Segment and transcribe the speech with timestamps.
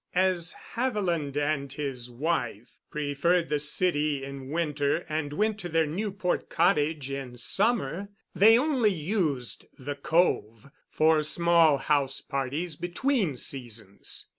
[0.15, 6.49] As Haviland and his wife preferred the city in winter and went to their Newport
[6.49, 14.25] cottage in summer, they only used The Cove for small house parties between seasons.